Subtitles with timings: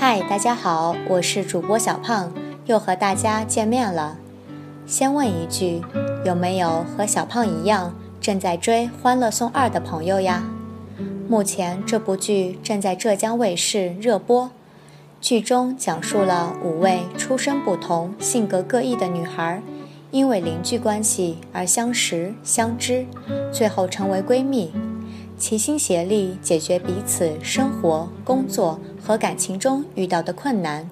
[0.00, 2.32] 嗨，大家好，我是主播小胖，
[2.66, 4.16] 又和大家见面了。
[4.86, 5.82] 先问一句，
[6.24, 10.44] 有没有和小胖一样正在追《欢乐颂二》的朋友呀？
[11.28, 14.48] 目前这部剧正在浙江卫视热播。
[15.20, 19.60] 剧中讲述了五位出身不同、性格各异的女孩，
[20.12, 23.04] 因为邻居关系而相识相知，
[23.52, 24.72] 最后成为闺蜜。
[25.38, 30.90] 齐心协力解决彼此生活、工作和感情中遇到的困难，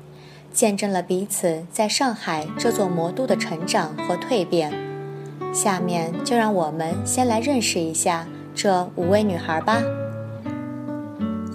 [0.52, 4.72] 见证了彼此在上海这座魔都的成长和蜕变。
[5.52, 9.82] 下面就让我们先来认识一下这五位女孩吧。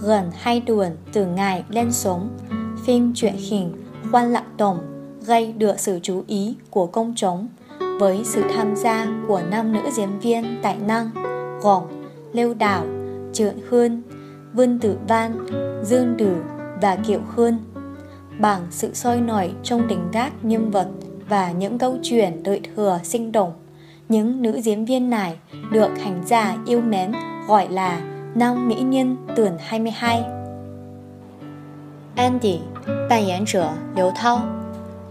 [0.02, 2.30] Gần hai tuần từ ngày lên sóng,
[2.86, 3.74] phim truyền hình
[4.12, 4.80] Khoan Lạc Đồng
[5.22, 7.48] gây được sự chú ý của công chúng
[8.00, 11.10] với sự tham gia của năm nữ diễn viên tài năng
[11.62, 11.84] gồm
[12.33, 12.87] Lêu Đào,
[13.33, 14.03] Trượn Hương,
[14.53, 15.47] Vân Tử Văn,
[15.85, 16.37] Dương Tử
[16.83, 17.59] và Kiều Hương.
[18.39, 20.89] Bằng sự sôi nổi trong tình các nhân vật
[21.29, 23.53] và những câu chuyện đợi thừa sinh động,
[24.09, 25.37] những nữ diễn viên này
[25.73, 27.13] được hành giả yêu mến
[27.49, 28.01] gọi là
[28.35, 30.25] năm mỹ nhân tuyển 22.
[32.17, 32.61] Andy
[33.11, 34.41] 扮演者刘涛，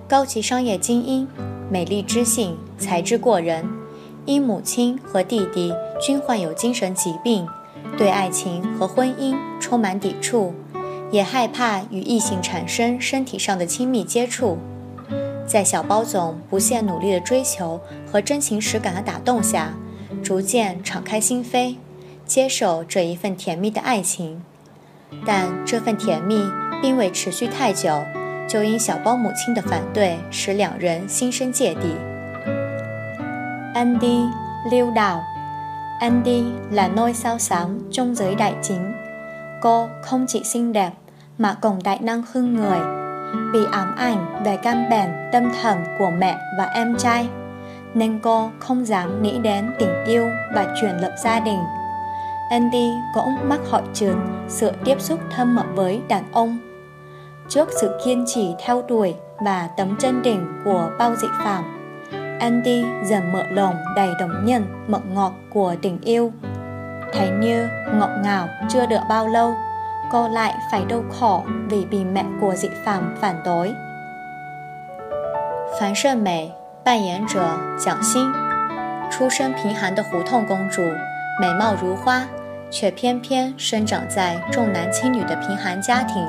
[0.10, 1.28] 高级商业精英，
[1.70, 3.66] 美丽知性，才智过人。
[4.26, 7.47] 因母亲和弟弟 均患有精神疾病，
[7.99, 10.55] 对爱情和婚姻充满抵触，
[11.11, 14.59] 也害怕与异性产生身体上的亲密接触。
[15.47, 19.75] 在小包总不懈努力的追求和真情实感的打动下，
[20.23, 21.77] 逐渐敞开心扉，
[22.25, 24.43] 接受这一份甜蜜的爱情。
[25.27, 26.41] 但这份甜蜜
[26.81, 28.01] 并未持续太久，
[28.49, 31.97] 就因小包母亲的反对，使两人心生芥蒂。
[33.75, 34.31] Andy
[34.71, 35.21] Liêu Đào
[36.01, 38.93] Andy là ngôi sao sáng trong giới đại chính.
[39.63, 40.91] Cô không chỉ xinh đẹp
[41.39, 42.79] mà còn đại năng hơn người.
[43.53, 47.29] Bị ám ảnh về căn bản tâm thần của mẹ và em trai,
[47.95, 51.61] nên cô không dám nghĩ đến tình yêu và truyền lập gia đình.
[52.51, 56.59] Andy cũng mắc hội chứng sự tiếp xúc thân mật với đàn ông.
[57.49, 61.80] Trước sự kiên trì theo đuổi và tấm chân đỉnh của bao dị phạm,
[62.40, 66.32] Andy dần mở lòng đầy đồng nhân mận ngọt của tình yêu.
[67.14, 69.54] Thấy như ngọt ngào chưa được bao lâu,
[70.12, 73.74] cô lại phải đau khổ vì bị mẹ của dị phạm phản đối.
[75.80, 76.52] 樊胜美
[76.84, 77.42] 扮演者
[77.80, 78.34] 蒋欣，
[79.12, 80.82] 出身贫寒的胡同公主，
[81.42, 82.28] 美貌如花，
[82.72, 86.28] 却偏偏生长在重男轻女的贫寒家庭，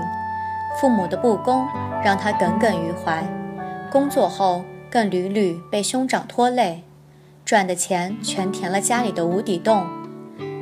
[0.81, 1.67] 父母的不公
[2.05, 3.23] 让她耿耿于怀。
[3.91, 4.65] 工作后。
[4.92, 6.84] 更屡屡被兄长拖累，
[7.46, 9.88] 赚的钱全填了家里的无底洞。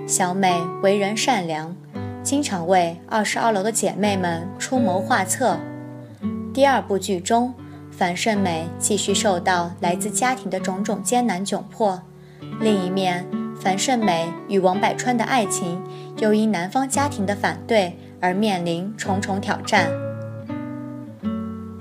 [0.06, 1.76] 小美为人善良，
[2.22, 5.58] 经常为二十二楼的姐妹们出谋划策。
[6.54, 7.52] 第二部剧中，
[7.90, 12.00] 樊胜美继续受到来自家庭的种种艰难窘迫。
[12.60, 13.26] 另一面，
[13.60, 15.82] 樊胜美与王百川的爱情
[16.18, 19.90] 又因男方家庭的反对而面临重重挑战。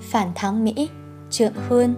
[0.01, 0.91] 反唐米
[1.31, 1.95] ，Trượng Hương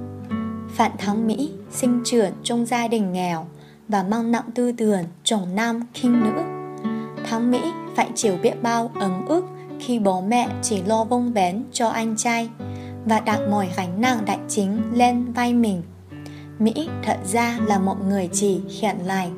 [0.74, 3.46] Phạm Thắng Mỹ sinh trưởng trong gia đình nghèo
[3.88, 6.42] và mang nặng tư tưởng chồng nam khinh nữ.
[7.24, 7.60] Thắng Mỹ
[7.96, 9.44] phải chịu biết bao ấm ức
[9.80, 12.48] khi bố mẹ chỉ lo vông bén cho anh trai
[13.04, 15.82] và đặt mọi gánh nặng đại chính lên vai mình.
[16.58, 19.30] Mỹ thật ra là một người chị hiện lại,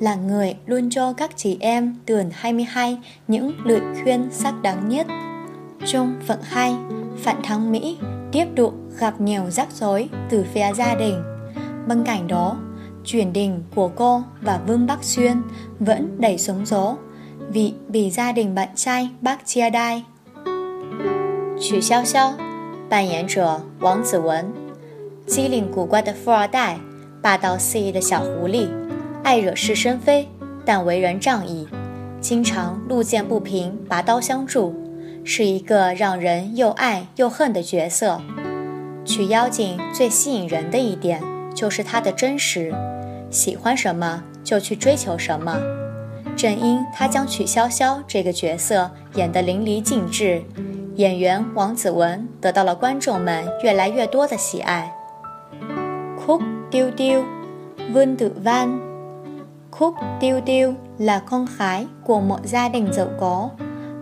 [0.00, 2.98] là người luôn cho các chị em tuyển 22
[3.28, 5.06] những lời khuyên sắc đáng nhất.
[5.86, 6.74] Trong phận 2,
[7.22, 7.98] Phạm Thắng Mỹ
[8.35, 11.23] tiếp tục gặp nhiều rắc rối từ phía gia đình.
[11.87, 12.57] Bên cạnh đó,
[13.05, 15.41] chuyển đình của cô và Vương Bắc Xuyên
[15.79, 16.95] vẫn đầy sống gió
[17.49, 20.03] vì bị gia đình bạn trai bác chia đai.
[21.59, 22.33] 曲筱绡
[22.89, 24.45] 扮演者王子文，
[25.27, 26.79] 机灵古怪的富二代，
[27.21, 28.67] 霸道肆意的小狐狸，
[29.23, 30.27] 爱惹是生非，
[30.65, 31.67] 但为人仗义，
[32.19, 34.73] 经常路见不平拔刀相助。
[35.28, 38.22] 是一个让人又爱又恨的角色。
[39.04, 41.20] 曲妖精最吸引人的一点
[41.52, 42.72] 就是她的真实，
[43.28, 45.58] 喜欢什么就去追求什么。
[46.36, 50.42] 正因她将曲筱绡这个角色演得淋漓尽致，
[50.94, 54.92] 演员王子文得到了观众们越来越多的喜爱。
[56.24, 56.40] Khúc
[56.70, 57.24] Tiêu Tiêu,
[57.92, 58.78] Vương Tử Văn
[59.72, 63.50] Khúc Tiêu Tiêu là con gái của một gia đình giàu có.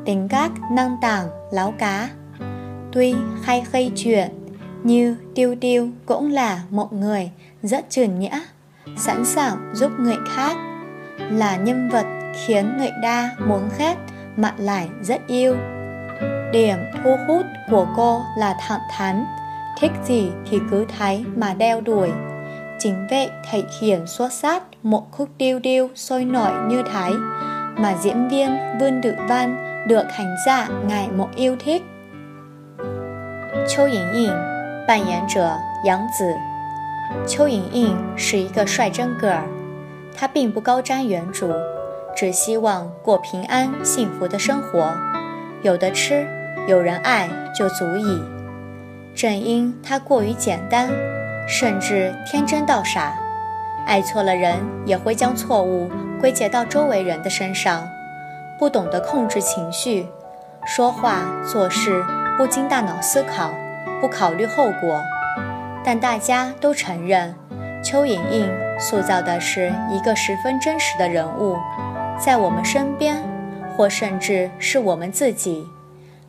[0.05, 2.09] Tính các năng tàng, láo cá.
[2.93, 4.29] Tuy hay gây chuyện,
[4.83, 7.31] như Tiêu Tiêu cũng là một người
[7.63, 8.31] rất trường nhã,
[8.97, 10.57] sẵn sàng giúp người khác,
[11.19, 12.07] là nhân vật
[12.47, 13.97] khiến người đa muốn khét
[14.37, 15.57] mà lại rất yêu.
[16.53, 19.25] Điểm thu hút của cô là thẳng thắn,
[19.81, 22.11] thích gì thì cứ thấy mà đeo đuổi.
[22.79, 27.13] Chính vậy thể hiện xuất sắc một khúc điêu điêu sôi nổi như thái
[27.77, 31.83] mà diễn viên Vương Tử Văn được khán giả ngày một yêu thích.
[33.69, 34.33] 邱莹莹
[34.87, 36.35] 扮演者杨紫。
[37.27, 39.43] 邱莹莹是一个率真 girl，
[40.17, 41.55] 她并不高瞻远瞩，
[42.17, 44.93] 只希望过平安幸福的生活，
[45.63, 46.27] 有的吃，
[46.67, 48.23] 有人爱就足矣。
[49.15, 50.89] 正因她过于简单，
[51.47, 53.15] 甚至天真到傻，
[53.87, 55.91] 爱错了人也会将错误
[56.21, 57.87] 归结到周围人的身上，
[58.59, 60.07] 不懂得控制情绪，
[60.67, 62.05] 说话做事。
[62.37, 63.53] 不经大脑思考，
[64.01, 65.01] 不考虑后果，
[65.85, 67.33] 但大家都承认，
[67.81, 71.57] 邱莹莹塑造的是一个十分真实的人物，
[72.19, 73.23] 在我们身边，
[73.77, 75.65] 或甚至是我们自己，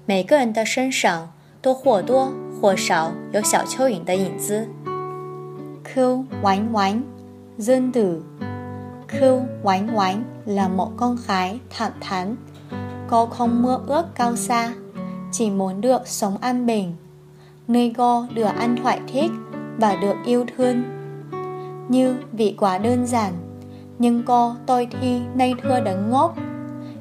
[0.05, 2.31] 每个人的身上都或多
[2.61, 4.69] 或少有小蚯蚓的影子。
[5.83, 7.01] Khưu Oánh Oánh
[7.59, 8.21] Dương Tử
[9.19, 12.35] Khưu Oánh Oánh là một con gái thẳng thắn,
[13.07, 14.73] cô không mơ ước cao xa
[15.31, 16.95] chỉ muốn được sống an bình,
[17.67, 19.31] nơi cô được ăn thoải thích
[19.77, 20.83] và được yêu thương.
[21.89, 23.33] Như vị quá đơn giản,
[23.99, 26.35] nhưng cô tôi thi nay thưa đấng ngốc,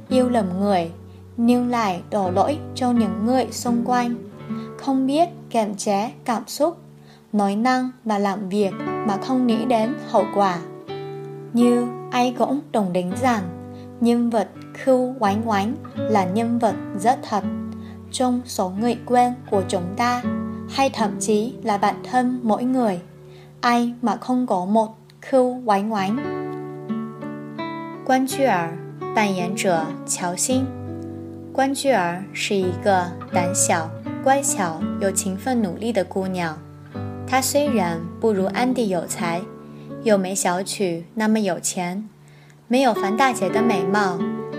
[0.08, 0.90] yêu lầm người
[1.36, 4.14] nhưng lại đổ lỗi cho những người xung quanh,
[4.78, 6.76] không biết kèm chế cảm xúc,
[7.32, 8.74] nói năng và làm việc
[9.06, 10.58] mà không nghĩ đến hậu quả
[11.53, 13.43] Như ai cũng đồng đánh rằng
[13.99, 17.43] nhân vật Khưu Oánh Oánh là nhân vật rất thật
[18.11, 20.23] trong số người quen của chúng ta
[20.69, 22.99] hay thậm chí là bản thân mỗi người
[23.61, 24.87] ai mà không có một
[25.21, 26.17] khưu oánh oánh
[28.05, 28.73] 关雎尔
[29.15, 30.65] 扮演者乔欣。
[31.53, 33.87] 关雎尔是一个胆小、
[34.23, 36.57] 乖巧又勤奋努力的姑娘。
[37.27, 39.41] 她虽然不如安迪有才，
[40.03, 42.09] 又没小曲那么有钱，
[42.67, 44.17] 没有樊大姐的美貌，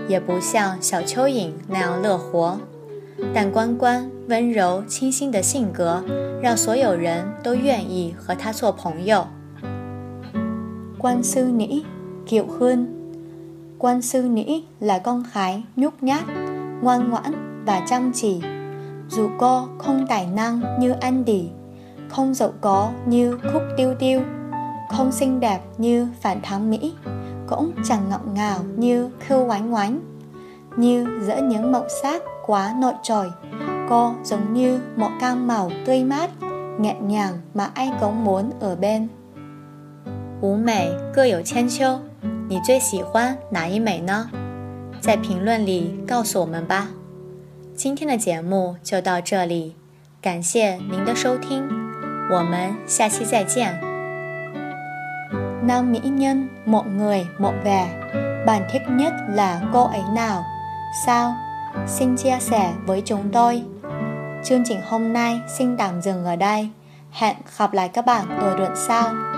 [0.08, 2.58] 也不像小蚯蚓那样乐活。
[3.34, 6.02] 但关关温柔清新的性格，
[6.42, 9.26] 让所有人都愿意和他做朋友。
[10.98, 11.82] Quan sư Nĩ
[12.26, 12.86] Kiều Hương
[13.78, 16.24] Quan sư Nĩ là con gái nhút nhát,
[16.82, 18.42] ngoan ngoãn và chăm chỉ.
[19.08, 21.48] Dù cô không tài năng như Andy,
[22.08, 24.20] không giàu có như Khúc Tiêu Tiêu,
[24.88, 26.94] không xinh đẹp như Phản Thắng Mỹ,
[27.46, 30.00] cũng chẳng ngọt ngào như Khưu Oánh Oánh.
[30.76, 33.30] Như giữa những màu sắc quá nội trội
[33.88, 36.30] Cô giống như một cam màu tươi mát
[36.78, 39.08] Nhẹ nhàng mà ai cũng muốn ở bên
[40.40, 42.00] 五美各有千秋，
[42.48, 44.30] 你最喜欢哪一美呢？
[45.02, 46.88] 在评论里告诉我们吧。
[47.76, 49.74] 今天的节目就到这里，
[50.22, 51.68] 感谢您的收听，
[52.30, 53.93] 我们下期再见。
[55.67, 58.11] Nam mỹ nhân một người một vẻ,
[58.45, 60.45] bạn thích nhất là cô ấy nào?
[61.05, 61.35] Sao?
[61.87, 63.63] xin chia sẻ với chúng tôi.
[64.43, 66.69] Chương trình hôm nay xin tạm dừng ở đây.
[67.11, 69.34] Hẹn gặp lại các bạn ở đoạn sau.